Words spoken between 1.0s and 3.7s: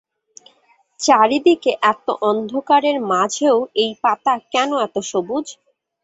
চারিদিকে এত অন্ধকারের মাঝেও